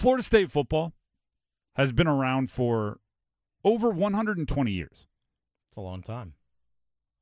[0.00, 0.94] Florida State football
[1.76, 3.00] has been around for
[3.62, 5.06] over 120 years.
[5.68, 6.32] It's a long time.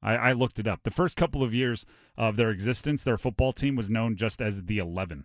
[0.01, 0.85] I, I looked it up.
[0.85, 1.85] The first couple of years
[2.17, 5.25] of their existence, their football team was known just as the 11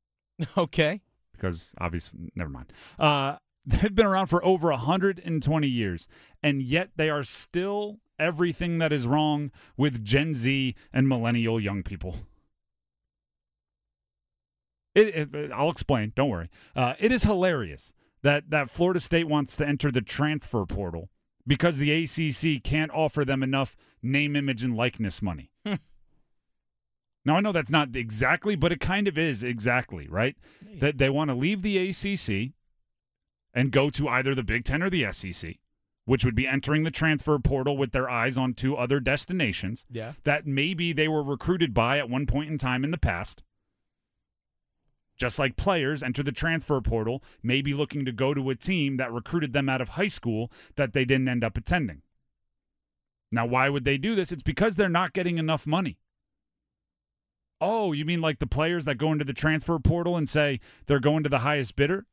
[0.56, 1.02] Okay.
[1.30, 2.72] because obviously, never mind.
[2.98, 6.08] Uh, they've been around for over 120 years,
[6.42, 11.84] and yet they are still everything that is wrong with Gen Z and millennial young
[11.84, 12.16] people.
[14.98, 16.12] It, it, I'll explain.
[16.16, 16.48] Don't worry.
[16.74, 21.08] Uh, it is hilarious that that Florida State wants to enter the transfer portal
[21.46, 25.50] because the ACC can't offer them enough name, image, and likeness money.
[25.64, 30.36] now I know that's not exactly, but it kind of is exactly right.
[30.80, 32.52] That they want to leave the ACC
[33.54, 35.56] and go to either the Big Ten or the SEC,
[36.04, 40.12] which would be entering the transfer portal with their eyes on two other destinations Yeah.
[40.24, 43.42] that maybe they were recruited by at one point in time in the past.
[45.18, 49.12] Just like players enter the transfer portal, maybe looking to go to a team that
[49.12, 52.02] recruited them out of high school that they didn't end up attending.
[53.32, 54.30] Now, why would they do this?
[54.32, 55.98] It's because they're not getting enough money.
[57.60, 61.00] Oh, you mean like the players that go into the transfer portal and say they're
[61.00, 62.06] going to the highest bidder?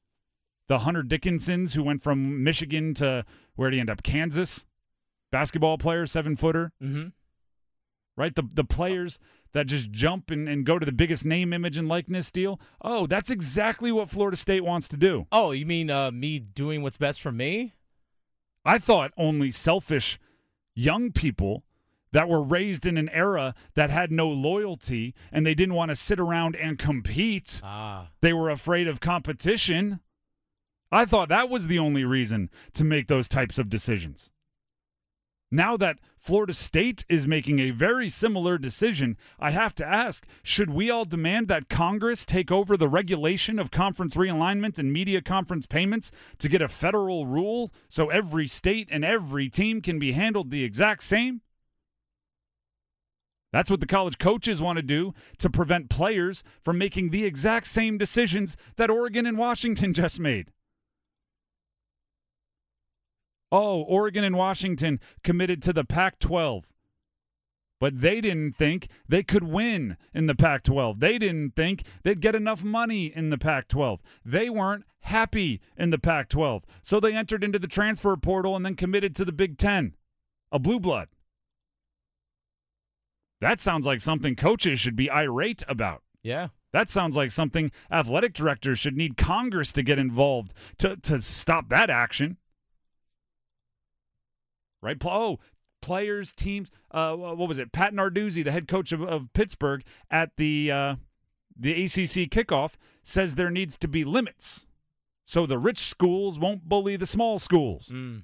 [0.68, 3.24] The Hunter Dickinsons who went from Michigan to
[3.56, 4.02] where did he end up?
[4.02, 4.66] Kansas?
[5.32, 7.10] Basketball player, seven footer Mm-hmm.
[8.18, 8.34] right?
[8.34, 9.20] The the players
[9.56, 12.60] that just jump and, and go to the biggest name, image, and likeness deal.
[12.82, 15.28] Oh, that's exactly what Florida State wants to do.
[15.32, 17.74] Oh, you mean uh, me doing what's best for me?
[18.66, 20.20] I thought only selfish
[20.76, 21.64] young people
[22.12, 25.96] that were raised in an era that had no loyalty and they didn't want to
[25.96, 27.62] sit around and compete.
[27.64, 28.10] Ah.
[28.20, 30.02] They were afraid of competition.
[30.92, 34.32] I thought that was the only reason to make those types of decisions.
[35.52, 40.72] Now that Florida State is making a very similar decision, I have to ask should
[40.72, 45.68] we all demand that Congress take over the regulation of conference realignment and media conference
[45.68, 50.50] payments to get a federal rule so every state and every team can be handled
[50.50, 51.42] the exact same?
[53.54, 57.68] That's what the college coaches want to do to prevent players from making the exact
[57.68, 60.52] same decisions that Oregon and Washington just made.
[63.52, 66.66] Oh, Oregon and Washington committed to the Pac 12.
[67.80, 71.00] But they didn't think they could win in the Pac 12.
[71.00, 74.02] They didn't think they'd get enough money in the Pac 12.
[74.24, 76.64] They weren't happy in the Pac 12.
[76.84, 79.96] So they entered into the transfer portal and then committed to the Big Ten,
[80.52, 81.10] a blue blood.
[83.42, 86.02] That sounds like something coaches should be irate about.
[86.24, 86.48] Yeah.
[86.72, 91.70] That sounds like something athletic directors should need Congress to get involved to, to stop
[91.70, 92.38] that action.
[94.86, 94.98] Right?
[95.04, 95.40] Oh,
[95.82, 96.70] players, teams.
[96.92, 97.72] Uh, what was it?
[97.72, 100.96] Pat Narduzzi, the head coach of, of Pittsburgh, at the uh,
[101.58, 104.68] the ACC kickoff, says there needs to be limits,
[105.26, 108.24] so the rich schools won't bully the small schools Mm.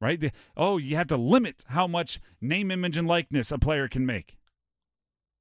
[0.00, 0.18] right?
[0.20, 4.06] The- oh, you have to limit how much name, image, and likeness a player can
[4.06, 4.36] make.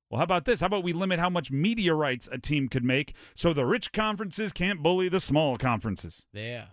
[0.09, 0.61] Well, how about this?
[0.61, 3.91] How about we limit how much media rights a team could make so the rich
[3.91, 6.25] conferences can't bully the small conferences?
[6.33, 6.67] Yeah.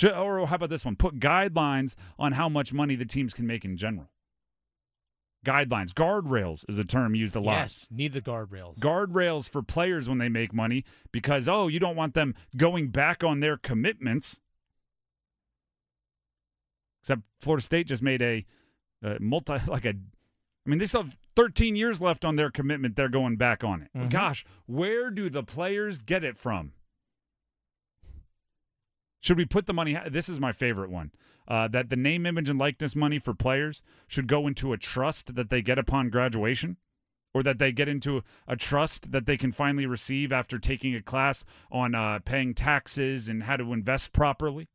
[0.00, 0.96] Should, or how about this one?
[0.96, 4.08] Put guidelines on how much money the teams can make in general.
[5.44, 7.52] Guidelines, guardrails is a term used a lot.
[7.52, 7.86] Yes.
[7.90, 8.78] Need the guardrails.
[8.78, 13.22] Guardrails for players when they make money because, oh, you don't want them going back
[13.22, 14.40] on their commitments.
[17.02, 18.46] Except Florida State just made a,
[19.02, 22.96] a multi, like a, I mean, they still have 13 years left on their commitment.
[22.96, 23.90] They're going back on it.
[23.94, 24.10] Mhm.
[24.10, 26.72] Gosh, where do the players get it from?
[29.20, 29.98] Should we put the money?
[30.08, 31.12] This is my favorite one.
[31.46, 35.34] Uh, that the name, image, and likeness money for players should go into a trust
[35.34, 36.76] that they get upon graduation,
[37.34, 41.02] or that they get into a trust that they can finally receive after taking a
[41.02, 44.68] class on uh, paying taxes and how to invest properly.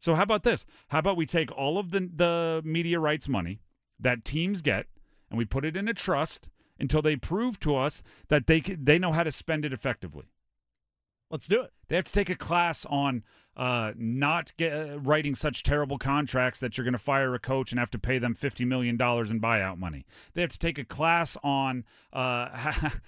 [0.00, 0.66] So how about this?
[0.88, 3.60] How about we take all of the the media rights money
[3.98, 4.86] that teams get
[5.30, 6.48] and we put it in a trust
[6.78, 10.26] until they prove to us that they they know how to spend it effectively.
[11.30, 11.72] Let's do it.
[11.88, 13.22] They have to take a class on
[13.58, 17.72] uh, not get, uh, writing such terrible contracts that you're going to fire a coach
[17.72, 20.06] and have to pay them $50 million in buyout money.
[20.34, 22.48] They have to take a class on uh,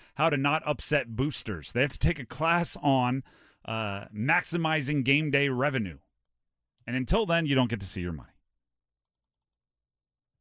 [0.16, 1.70] how to not upset boosters.
[1.70, 3.22] They have to take a class on
[3.64, 5.98] uh, maximizing game day revenue.
[6.84, 8.30] And until then, you don't get to see your money.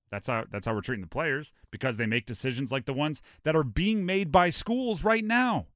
[0.09, 3.21] That's how that's how we're treating the players because they make decisions like the ones
[3.44, 5.67] that are being made by schools right now.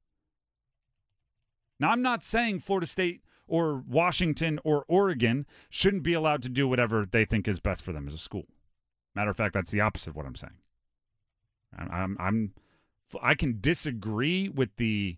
[1.79, 3.21] Now, I'm not saying Florida State
[3.53, 7.93] or Washington or Oregon shouldn't be allowed to do whatever they think is best for
[7.93, 8.47] them as a school.
[9.13, 10.55] Matter of fact, that's the opposite of what I'm saying.
[11.77, 12.53] I'm, I'm,
[13.21, 15.17] I can disagree with the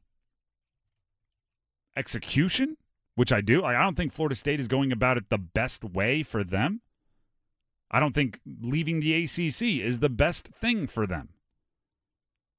[1.95, 2.75] execution,
[3.15, 3.63] which I do.
[3.63, 6.81] I don't think Florida State is going about it the best way for them.
[7.89, 11.29] I don't think leaving the ACC is the best thing for them.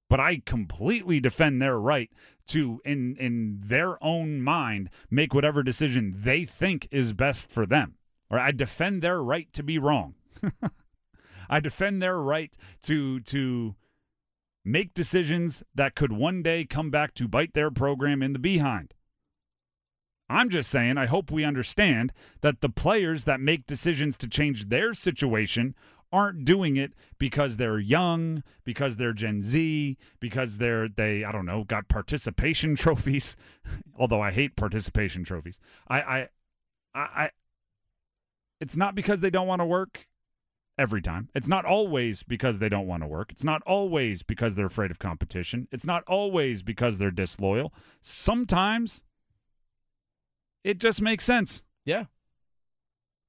[0.09, 2.11] But I completely defend their right
[2.49, 7.97] to, in in their own mind, make whatever decision they think is best for them.
[8.31, 10.15] Or I defend their right to be wrong.
[11.51, 13.75] I defend their right to to
[14.65, 18.95] make decisions that could one day come back to bite their program in the behind.
[20.29, 24.69] I'm just saying, I hope we understand that the players that make decisions to change
[24.69, 25.77] their situation
[26.13, 31.47] aren't doing it because they're young, because they're Gen Z, because they're they I don't
[31.47, 33.37] know got participation trophies.
[33.99, 36.29] Although I hate participation trophies, I I
[36.95, 37.31] I,
[38.61, 40.07] it's not because they don't want to work
[40.79, 41.29] every time.
[41.35, 43.31] It's not always because they don't want to work.
[43.31, 45.69] It's not always because they're afraid of competition.
[45.71, 47.73] It's not always because they're disloyal.
[48.01, 49.03] Sometimes
[50.65, 51.63] it just makes sense.
[51.85, 52.05] Yeah.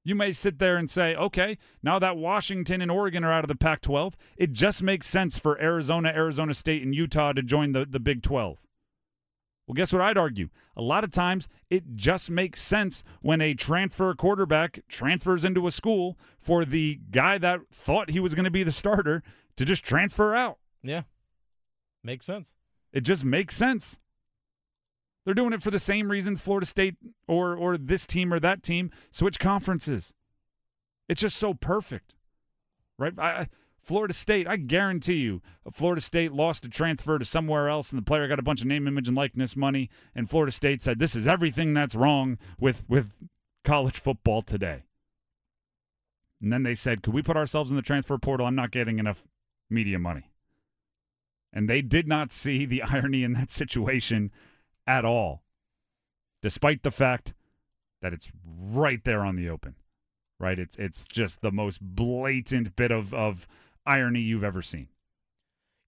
[0.07, 3.49] You may sit there and say, okay, now that Washington and Oregon are out of
[3.49, 7.73] the Pac 12, it just makes sense for Arizona, Arizona State, and Utah to join
[7.73, 8.57] the, the Big 12.
[9.67, 10.47] Well, guess what I'd argue?
[10.77, 15.71] A lot of times it just makes sense when a transfer quarterback transfers into a
[15.71, 19.23] school for the guy that thought he was going to be the starter
[19.57, 20.57] to just transfer out.
[20.81, 21.01] Yeah.
[22.01, 22.55] Makes sense.
[22.93, 23.99] It just makes sense.
[25.27, 26.95] They're doing it for the same reasons Florida State
[27.27, 30.13] or or this team or that team switch conferences.
[31.09, 32.15] It's just so perfect,
[32.97, 33.11] right?
[33.19, 33.47] I,
[33.83, 38.05] Florida State, I guarantee you, Florida State lost a transfer to somewhere else, and the
[38.05, 41.13] player got a bunch of name, image, and likeness money, and Florida State said, "This
[41.13, 43.17] is everything that's wrong with with
[43.65, 44.83] college football today."
[46.41, 48.45] And then they said, "Could we put ourselves in the transfer portal?
[48.45, 49.27] I'm not getting enough
[49.69, 50.31] media money."
[51.51, 54.31] And they did not see the irony in that situation
[54.87, 55.43] at all,
[56.41, 57.33] despite the fact
[58.01, 59.75] that it's right there on the open.
[60.39, 60.57] Right?
[60.57, 63.47] It's it's just the most blatant bit of, of
[63.85, 64.87] irony you've ever seen.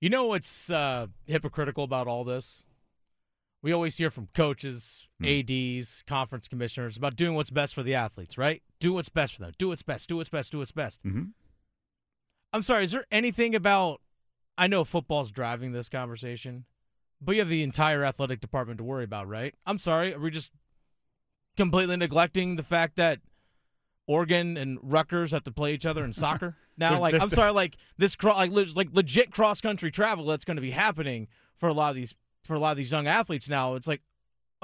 [0.01, 2.65] You know what's uh, hypocritical about all this?
[3.61, 5.25] We always hear from coaches, Hmm.
[5.25, 8.63] ADs, conference commissioners about doing what's best for the athletes, right?
[8.79, 9.51] Do what's best for them.
[9.57, 10.07] Do what's best.
[10.07, 10.51] Do what's best.
[10.53, 11.03] Do what's best.
[11.03, 11.23] Mm-hmm.
[12.53, 14.01] I'm sorry, is there anything about
[14.57, 16.65] I know football's driving this conversation,
[17.21, 19.53] but you have the entire athletic department to worry about, right?
[19.65, 20.51] I'm sorry, are we just
[21.57, 23.19] completely neglecting the fact that
[24.07, 26.89] Oregon and Rutgers have to play each other in soccer now?
[26.89, 30.57] There's- like, I'm sorry, like this cro- like like legit cross country travel that's going
[30.57, 33.49] to be happening for a lot of these for a lot of these young athletes
[33.49, 33.75] now.
[33.75, 34.01] It's like,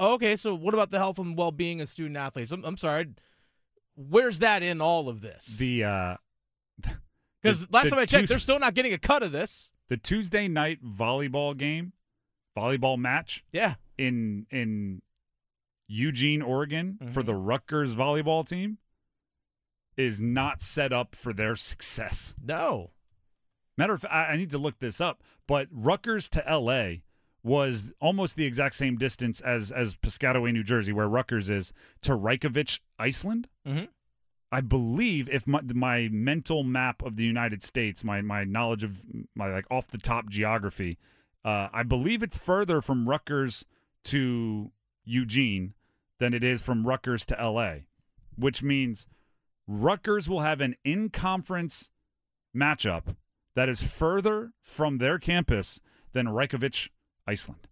[0.00, 2.50] okay, so what about the health and well being of student athletes?
[2.52, 3.08] I'm, I'm sorry,
[3.94, 5.58] where's that in all of this?
[5.58, 6.16] The uh,
[7.42, 9.72] Because last the time I checked, they're still not getting a cut of this.
[9.88, 11.92] the Tuesday night volleyball game,
[12.56, 13.74] volleyball match Yeah.
[13.98, 15.02] in in
[15.88, 17.26] Eugene, Oregon for Mhm.
[17.26, 18.78] the Rutgers volleyball team
[19.96, 22.34] is not set up for their success.
[22.42, 22.90] No.
[23.78, 27.02] Matter of fact, I I need to look this up, but Rutgers to LA
[27.42, 31.72] was almost the exact same distance as as Piscataway, New Jersey, where Rutgers is,
[32.02, 33.48] to Reykjavik, Iceland.
[33.66, 33.88] Mhm.
[34.50, 39.04] I believe if my, my mental map of the United States, my my knowledge of
[39.34, 40.98] my like off the top geography,
[41.46, 43.64] uh, I believe it's further from Rutgers
[44.04, 44.72] to
[45.04, 45.74] Eugene
[46.18, 47.74] than it is from Rutgers to LA,
[48.36, 49.06] which means
[49.68, 51.90] Rutgers will have an in conference
[52.54, 53.14] matchup
[53.54, 55.78] that is further from their campus
[56.12, 56.90] than Reykjavik,
[57.28, 57.68] Iceland.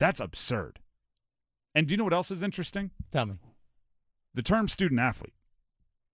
[0.00, 0.80] That's absurd.
[1.72, 2.90] And do you know what else is interesting?
[3.12, 3.34] Tell me.
[4.34, 5.34] The term student athlete.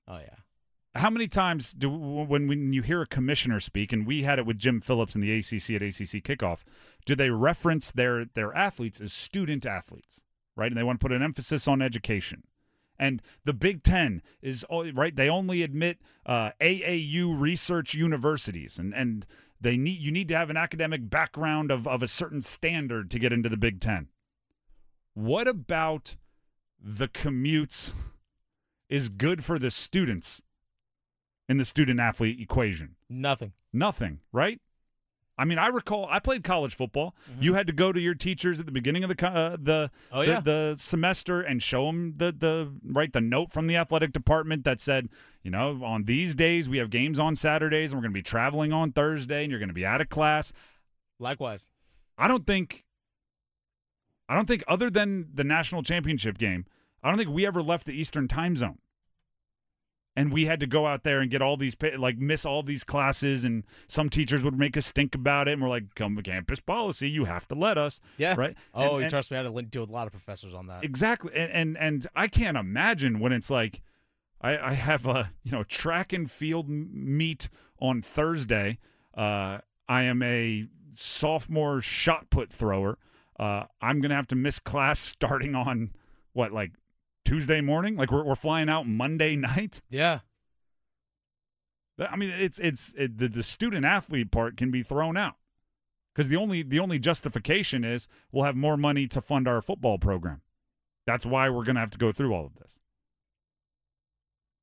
[0.06, 0.36] Oh yeah.
[0.96, 4.46] How many times do when when you hear a commissioner speak, and we had it
[4.46, 6.64] with Jim Phillips in the ACC at ACC kickoff,
[7.06, 10.24] do they reference their their athletes as student athletes,
[10.56, 10.66] right?
[10.66, 12.42] And they want to put an emphasis on education.
[12.98, 19.26] And the Big Ten is right; they only admit uh, AAU research universities, and and
[19.60, 23.20] they need you need to have an academic background of of a certain standard to
[23.20, 24.08] get into the Big Ten.
[25.14, 26.16] What about
[26.82, 27.94] the commutes
[28.88, 30.42] is good for the students
[31.50, 32.94] in the student athlete equation?
[33.10, 33.52] Nothing.
[33.72, 34.60] Nothing, right?
[35.36, 37.14] I mean, I recall I played college football.
[37.40, 40.20] You had to go to your teachers at the beginning of the uh, the, Oh,
[40.20, 40.40] the yeah.
[40.40, 44.80] the semester and show them the the right the note from the athletic department that
[44.80, 45.08] said,
[45.42, 48.22] you know, on these days we have games on Saturdays and we're going to be
[48.22, 50.52] traveling on Thursday and you're going to be out of class.
[51.18, 51.70] Likewise.
[52.18, 52.84] I don't think
[54.28, 56.66] I don't think other than the national championship game,
[57.02, 58.78] I don't think we ever left the Eastern time zone.
[60.16, 62.82] And we had to go out there and get all these like miss all these
[62.84, 66.22] classes and some teachers would make us stink about it and we're like come to
[66.22, 68.34] campus policy you have to let us Yeah.
[68.36, 70.52] right Oh, And- and- trust me, I had to deal with a lot of professors
[70.54, 70.84] on that.
[70.84, 73.82] exactly and, and and i can't imagine when it's like
[74.40, 77.48] i i have a you know track and field meet
[77.80, 78.78] on thursday
[79.16, 82.98] uh i am a sophomore shot put thrower
[83.38, 85.90] uh i'm gonna have to miss class starting on
[86.32, 86.72] what like
[87.30, 89.80] tuesday morning like we're, we're flying out monday night
[92.00, 92.08] Yeah.
[92.08, 95.34] I mean, it's it's it, the the student athlete part can be thrown out
[96.14, 99.98] because the only the only justification is we'll have more money to fund our football
[99.98, 100.40] program.
[101.06, 102.78] That's why we're going to have to go through all of this.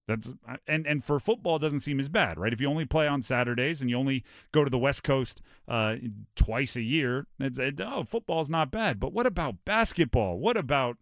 [0.08, 0.34] That's
[0.66, 2.54] and and for football, it doesn't seem as bad, right?
[2.54, 5.98] If you only play on Saturdays and you only go to the West Coast uh,
[6.36, 9.00] twice a year, it's it, oh, football's not bad.
[9.00, 10.40] But what about basketball?
[10.40, 10.98] What about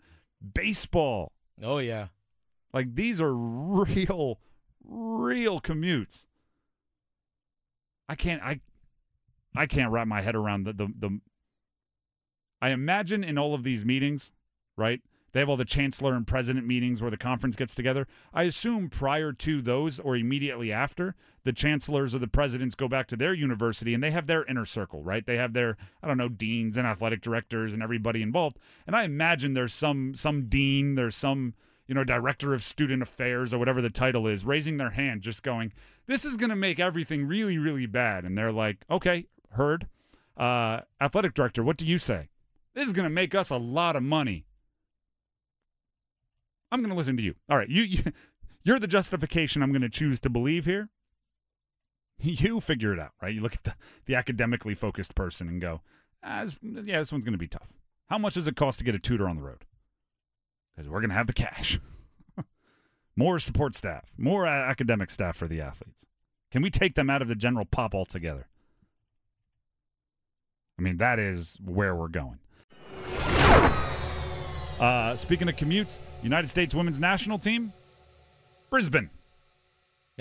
[0.53, 1.34] baseball?
[1.61, 2.07] Oh yeah.
[2.73, 4.39] Like these are real,
[4.83, 6.25] real commutes.
[8.07, 8.59] I can't I
[9.55, 11.19] I can't wrap my head around the the, the
[12.61, 14.31] I imagine in all of these meetings,
[14.77, 15.01] right?
[15.35, 18.07] They have all the chancellor and president meetings where the conference gets together.
[18.33, 21.13] I assume prior to those or immediately after,
[21.43, 24.63] the chancellors or the presidents go back to their university and they have their inner
[24.63, 25.25] circle, right?
[25.25, 28.59] They have their I don't know deans and athletic directors and everybody involved.
[28.87, 31.53] And I imagine there's some some dean, there's some
[31.85, 35.43] you know director of student affairs or whatever the title is, raising their hand, just
[35.43, 35.73] going,
[36.07, 39.87] "This is going to make everything really really bad." And they're like, "Okay, heard."
[40.37, 42.29] Uh, athletic director, what do you say?
[42.73, 44.44] This is going to make us a lot of money.
[46.75, 47.35] I'm going to listen to you.
[47.49, 48.03] All right, you, you
[48.63, 50.89] you're the justification I'm going to choose to believe here.
[52.17, 53.33] You figure it out, right?
[53.33, 55.81] You look at the, the academically focused person and go,
[56.23, 57.73] ah, this, yeah, this one's going to be tough.
[58.07, 59.65] How much does it cost to get a tutor on the road?
[60.73, 61.77] Because we're going to have the cash.
[63.17, 66.05] more support staff, more academic staff for the athletes.
[66.51, 68.47] Can we take them out of the general pop altogether?
[70.79, 72.39] I mean, that is where we're going.
[74.85, 77.73] Uh, speaking of commutes, United States women's national team,
[78.69, 79.09] Brisbane.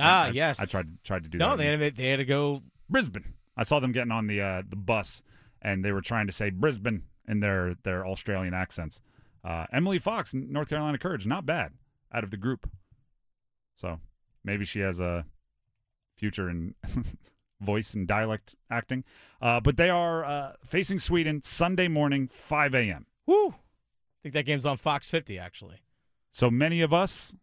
[0.01, 0.59] Ah, I- yes.
[0.59, 1.51] I tried tried to do No, that.
[1.51, 2.63] No, they had, to- they had to go.
[2.89, 3.35] Brisbane.
[3.59, 5.23] I saw them getting on the uh, the bus,
[5.61, 9.01] and they were trying to say Brisbane in their their Australian accents.
[9.45, 11.73] Uh, Emily Fox, North Carolina Courage, not bad
[12.11, 12.71] out of the group.
[13.77, 14.01] So
[14.43, 15.27] maybe she has a
[16.17, 16.75] future in
[17.61, 19.05] voice and dialect acting.
[19.43, 23.07] Uh, but they are uh, facing Sweden Sunday morning, 5 a.m.
[23.27, 23.55] Woo!
[24.25, 25.83] Think that game's on Fox 50 actually.
[26.31, 27.35] So many of us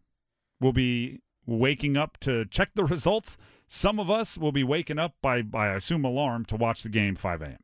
[0.60, 3.38] will be waking up to check the results.
[3.68, 6.88] Some of us will be waking up by, by I assume, alarm to watch the
[6.88, 7.58] game 5 a.m.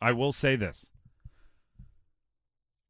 [0.00, 0.90] I will say this.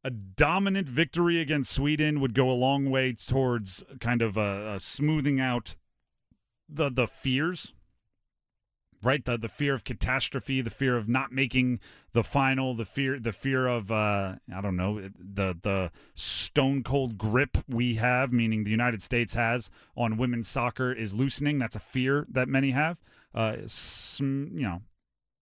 [0.03, 5.39] A dominant victory against Sweden would go a long way towards kind of a smoothing
[5.39, 5.75] out
[6.67, 7.73] the the fears
[9.03, 9.23] right?
[9.23, 11.79] The the fear of catastrophe the fear of not making
[12.13, 17.17] the final the fear the fear of uh i don't know the the stone cold
[17.17, 21.59] grip we have meaning the united states has on women's soccer is loosening.
[21.59, 22.99] That's a fear that many have.
[23.33, 23.57] Uh
[24.19, 24.81] you know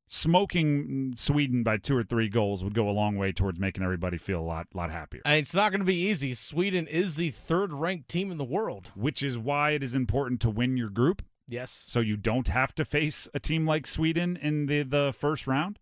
[0.08, 4.18] smoking sweden by two or three goals would go a long way towards making everybody
[4.18, 5.22] feel a lot lot happier.
[5.26, 6.34] And it's not going to be easy.
[6.34, 8.92] Sweden is the third ranked team in the world.
[8.96, 11.72] which is why it is important to win your group Yes.
[11.72, 15.80] so you don't have to face a team like Sweden in the the first round.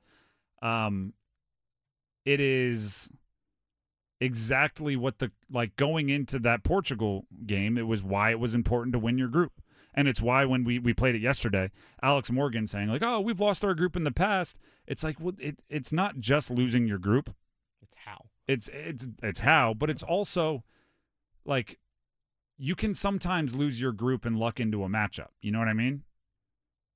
[0.62, 1.14] Um,
[2.26, 3.10] it is
[4.20, 7.78] exactly what the like going into that Portugal game.
[7.78, 9.62] It was why it was important to win your group,
[9.94, 13.40] and it's why when we we played it yesterday, Alex Morgan saying like, "Oh, we've
[13.40, 17.00] lost our group in the past." It's like, well, it it's not just losing your
[17.00, 17.34] group.
[17.82, 18.26] It's how.
[18.48, 20.64] It's it's it's how, but it's also
[21.46, 21.80] like
[22.58, 25.30] you can sometimes lose your group and luck into a matchup.
[25.42, 26.04] You know what I mean?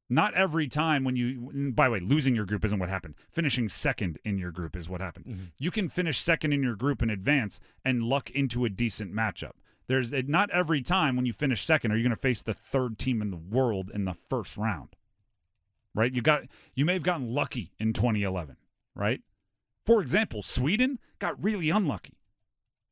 [0.09, 3.15] Not every time when you by the way, losing your group isn't what happened.
[3.29, 5.25] Finishing second in your group is what happened.
[5.25, 5.51] Mhm.
[5.57, 9.53] You can finish second in your group in advance and luck into a decent matchup.
[9.87, 12.97] There's not every time when you finish second are you going to face the third
[12.97, 14.95] team in the world in the first round.
[15.93, 16.13] Right?
[16.13, 18.55] You got you may have gotten lucky in 2011,
[18.95, 19.21] right?
[19.85, 22.13] For example, Sweden got really unlucky.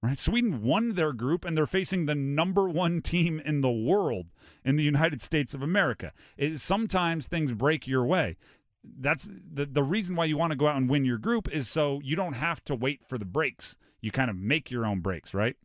[0.05, 0.17] Right?
[0.17, 4.27] Sweden won their group and they're facing the number 1 team in the world
[4.63, 6.11] in the United States of America.
[6.37, 8.37] It, sometimes things break your way.
[8.83, 11.67] That's the the reason why you want to go out and win your group is
[11.67, 13.77] so you don't have to wait for the breaks.
[13.99, 15.55] You kind of make your own breaks, right?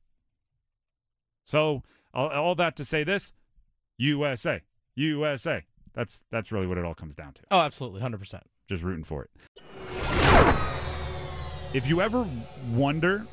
[1.44, 1.82] So,
[2.14, 3.34] all, all that to say this,
[3.98, 4.62] USA.
[4.94, 5.64] USA.
[5.92, 8.44] That's that's really what it all comes down to Oh, absolutely, hundred percent.
[8.68, 9.30] just rooting for it.
[11.74, 12.26] If you ever
[12.72, 13.26] wonder,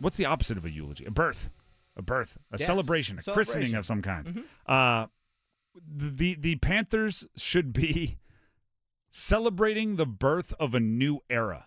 [0.00, 1.04] what's the opposite of a eulogy?
[1.04, 1.50] A birth.
[1.98, 4.26] a birth, a Yes, celebration, a a christening of some kind.
[4.26, 4.44] Mhm.
[4.66, 5.06] Uh,
[5.74, 8.18] the the Panthers should be
[9.10, 11.66] celebrating the birth of a new era.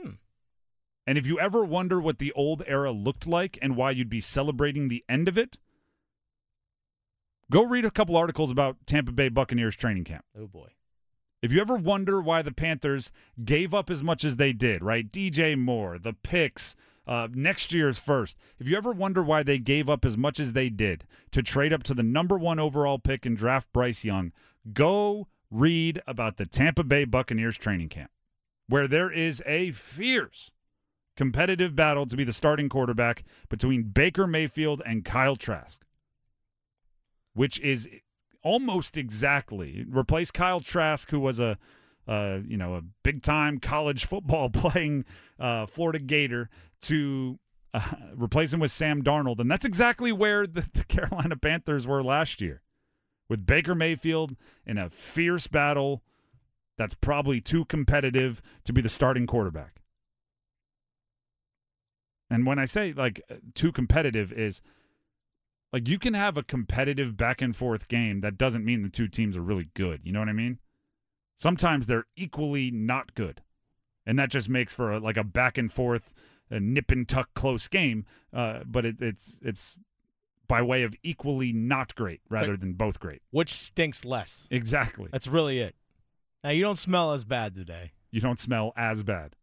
[0.00, 0.12] Hmm.
[1.06, 4.20] And if you ever wonder what the old era looked like and why you'd be
[4.20, 5.58] celebrating the end of it,
[7.50, 10.24] go read a couple articles about Tampa Bay Buccaneers training camp.
[10.38, 10.68] Oh boy.
[11.42, 13.10] If you ever wonder why the Panthers
[13.44, 15.08] gave up as much as they did, right?
[15.10, 16.76] DJ Moore, the picks,
[17.10, 18.38] uh, next year's first.
[18.60, 21.72] If you ever wonder why they gave up as much as they did to trade
[21.72, 24.32] up to the number one overall pick and draft Bryce Young,
[24.72, 28.12] go read about the Tampa Bay Buccaneers training camp,
[28.68, 30.52] where there is a fierce
[31.16, 35.82] competitive battle to be the starting quarterback between Baker Mayfield and Kyle Trask,
[37.34, 37.88] which is
[38.44, 41.58] almost exactly replace Kyle Trask, who was a
[42.10, 45.04] uh, you know a big time college football playing
[45.38, 46.50] uh, Florida Gator,
[46.82, 47.38] to
[47.72, 47.80] uh,
[48.14, 52.40] replace him with Sam Darnold, and that's exactly where the, the Carolina Panthers were last
[52.40, 52.62] year,
[53.28, 54.36] with Baker Mayfield
[54.66, 56.02] in a fierce battle
[56.76, 59.82] that's probably too competitive to be the starting quarterback.
[62.30, 64.62] And when I say like uh, too competitive is
[65.72, 69.08] like you can have a competitive back and forth game that doesn't mean the two
[69.08, 70.00] teams are really good.
[70.04, 70.58] You know what I mean?
[71.40, 73.40] Sometimes they're equally not good.
[74.04, 76.12] And that just makes for a, like a back and forth
[76.50, 78.04] a nip and tuck close game,
[78.34, 79.80] uh, but it, it's it's
[80.48, 83.22] by way of equally not great rather than both great.
[83.30, 84.48] Which stinks less?
[84.50, 85.08] Exactly.
[85.12, 85.76] That's really it.
[86.44, 87.92] Now you don't smell as bad today.
[88.10, 89.34] You don't smell as bad.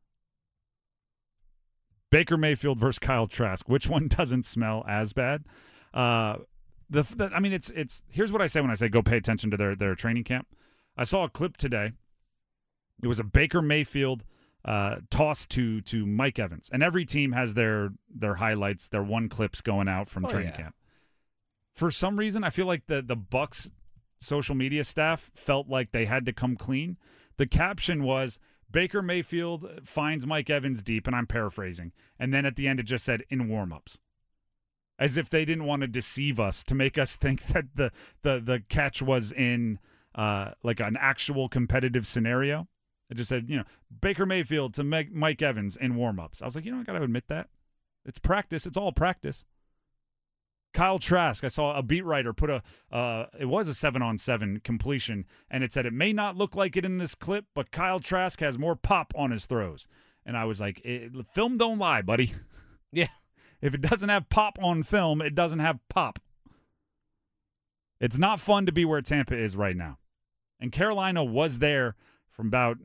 [2.12, 3.68] Baker Mayfield versus Kyle Trask.
[3.68, 5.46] Which one doesn't smell as bad?
[5.96, 6.38] Uh,
[6.92, 8.04] the, the I mean, it's it's.
[8.12, 10.48] Here's what I say when I say go pay attention to their their training camp.
[10.98, 11.92] I saw a clip today.
[13.02, 14.24] It was a Baker Mayfield
[14.66, 19.30] uh, toss to to Mike Evans, and every team has their their highlights, their one
[19.30, 20.58] clips going out from Oh, training yeah.
[20.58, 20.76] camp.
[21.74, 23.72] For some reason, I feel like the the Bucs
[24.20, 26.98] social media staff felt like they had to come clean.
[27.38, 28.40] The caption was
[28.70, 31.92] Baker Mayfield finds Mike Evans deep, and I'm paraphrasing.
[32.18, 34.00] And then at the end, it just said in warmups,
[34.98, 37.92] as if they didn't want to deceive us to make us think that the
[38.24, 39.78] the the catch was in
[40.18, 42.68] uh, like an actual competitive scenario.
[43.10, 43.64] It just said, you know,
[44.02, 46.42] Baker Mayfield to Mike Mike Evans in warmups.
[46.42, 47.48] I was like, you know, I got to admit that
[48.04, 48.66] it's practice.
[48.66, 49.46] It's all practice.
[50.74, 54.18] Kyle Trask, I saw a beat writer put a, uh, it was a seven on
[54.18, 57.72] seven completion, and it said it may not look like it in this clip, but
[57.72, 59.88] Kyle Trask has more pop on his throws.
[60.26, 62.34] And I was like, it, film don't lie, buddy.
[62.94, 63.10] Yeah.
[63.62, 66.20] If it doesn't have pop on film, it doesn't have pop.
[68.00, 69.98] It's not fun to be where Tampa is right now.
[70.60, 71.96] And Carolina was there
[72.30, 72.78] from about,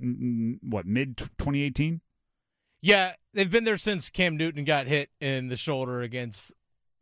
[0.63, 2.01] what, mid 2018?
[2.81, 6.53] Yeah, they've been there since Cam Newton got hit in the shoulder against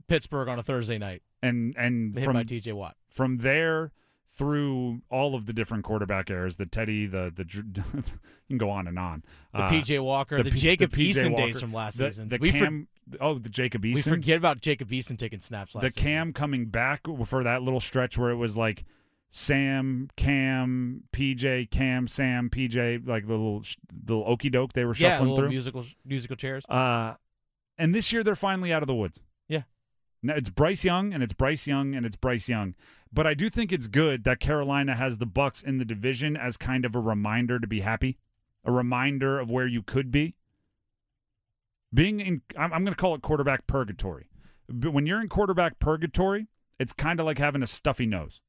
[0.09, 1.23] Pittsburgh on a Thursday night.
[1.43, 2.73] And, and Hit from by T.J.
[2.75, 2.97] Watt.
[3.09, 3.93] from there
[4.33, 7.45] through all of the different quarterback errors, the Teddy, the the
[7.95, 8.03] you
[8.49, 9.25] can go on and on.
[9.55, 9.99] The Uh, P.J.
[10.01, 11.23] Walker, the, P- Jacob P.J.
[11.23, 12.29] Eason Walker, days from last the, season.
[12.29, 12.85] The we, for-
[13.21, 16.03] oh, the Jacob we forget about Jacob Eason taking snaps last the season.
[16.03, 18.85] Cam coming back for that little stretch where it was like
[19.31, 24.95] Sam, Cam, PJ, Cam, Sam, PJ, like the little the little okey doke they were
[24.97, 25.49] yeah, shuffling through.
[25.49, 26.65] musical musical chairs.
[26.69, 27.15] Uh,
[27.79, 29.21] and this year they're finally out of the woods.
[29.49, 29.63] Yeah.
[30.23, 32.75] Now it's Bryce Young and it's Bryce Young and it's Bryce Young.
[33.13, 36.57] But I do think it's good that Carolina has the Bucs in the division as
[36.57, 38.19] kind of a reminder to be happy,
[38.65, 40.35] a reminder of where you could be.
[41.93, 44.29] Being in, I'm, I'm going to call it quarterback purgatory.
[44.69, 46.47] But when you're in quarterback purgatory,
[46.79, 48.41] it's kind of like having a stuffy nose.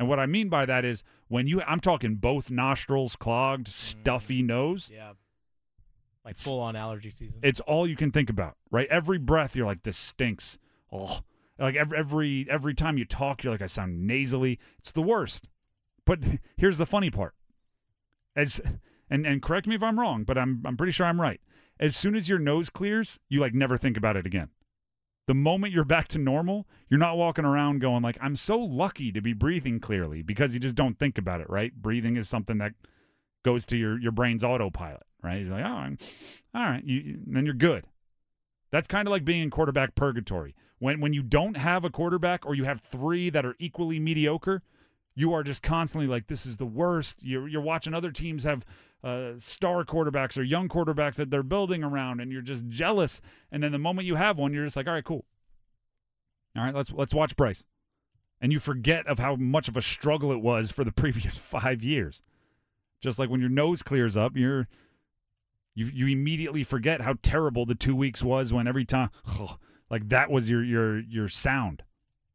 [0.00, 3.70] And what I mean by that is when you, I'm talking both nostrils clogged, mm.
[3.70, 4.90] stuffy nose.
[4.92, 5.12] Yeah.
[6.24, 7.40] Like full on allergy season.
[7.42, 8.88] It's all you can think about, right?
[8.88, 10.56] Every breath, you're like, this stinks.
[10.90, 11.20] Oh,
[11.58, 14.58] like every every every time you talk, you're like, I sound nasally.
[14.78, 15.48] It's the worst.
[16.06, 16.20] But
[16.56, 17.34] here's the funny part.
[18.34, 18.60] As
[19.10, 21.40] and and correct me if I'm wrong, but I'm I'm pretty sure I'm right.
[21.78, 24.48] As soon as your nose clears, you like never think about it again.
[25.30, 29.12] The moment you're back to normal, you're not walking around going like, I'm so lucky
[29.12, 31.72] to be breathing clearly because you just don't think about it, right?
[31.72, 32.72] Breathing is something that
[33.44, 35.42] goes to your your brain's autopilot, right?
[35.42, 35.98] You're like, oh, I'm,
[36.52, 37.84] all right, you, then you're good.
[38.72, 40.56] That's kind of like being in quarterback purgatory.
[40.80, 44.64] When when you don't have a quarterback or you have three that are equally mediocre,
[45.14, 47.22] you are just constantly like, this is the worst.
[47.22, 48.64] You're you're watching other teams have
[49.02, 53.20] uh, star quarterbacks or young quarterbacks that they're building around, and you're just jealous.
[53.50, 55.24] And then the moment you have one, you're just like, all right, cool.
[56.56, 57.64] All right, let's let's watch Bryce.
[58.40, 61.82] And you forget of how much of a struggle it was for the previous five
[61.82, 62.22] years.
[63.00, 64.68] Just like when your nose clears up, you're
[65.74, 69.10] you you immediately forget how terrible the two weeks was when every time
[69.90, 71.82] Like that was your your your sound.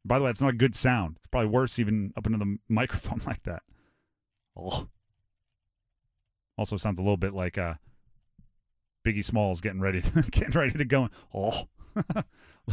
[0.04, 1.16] By the way, it's not a good sound.
[1.16, 3.62] It's probably worse even up into the microphone like that.
[4.54, 4.88] Oh.
[6.58, 7.74] Also sounds a little bit like uh
[9.06, 11.08] Biggie Smalls getting ready getting ready to go.
[11.34, 11.64] Oh.
[11.96, 12.24] a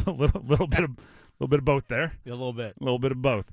[0.10, 0.96] little little bit of
[1.38, 2.14] little bit of both there.
[2.26, 2.74] A little bit.
[2.80, 3.52] A little bit of both.